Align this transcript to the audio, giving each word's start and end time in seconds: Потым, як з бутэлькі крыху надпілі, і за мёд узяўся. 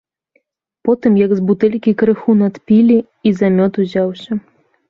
Потым, 0.87 1.19
як 1.25 1.31
з 1.39 1.43
бутэлькі 1.49 1.93
крыху 2.03 2.37
надпілі, 2.41 2.99
і 3.29 3.35
за 3.43 3.47
мёд 3.59 3.71
узяўся. 3.85 4.31